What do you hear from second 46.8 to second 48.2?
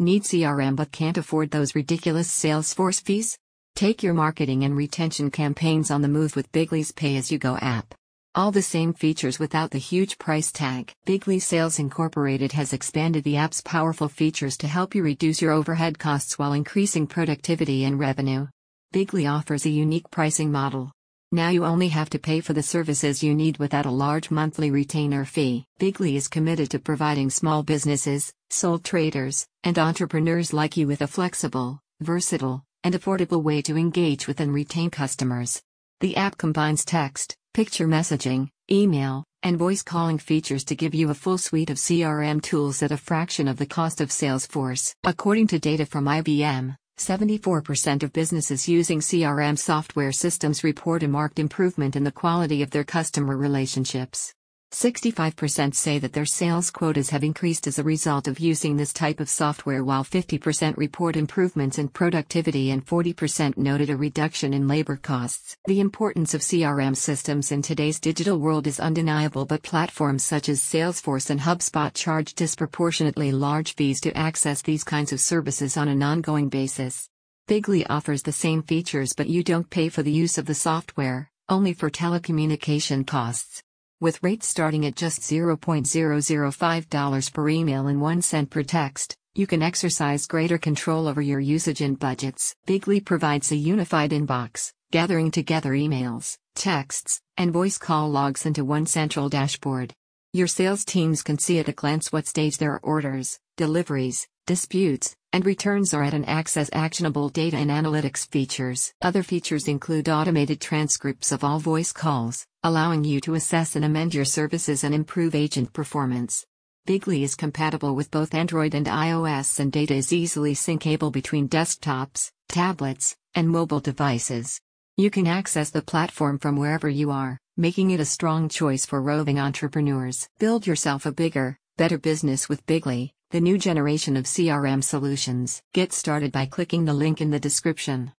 74% of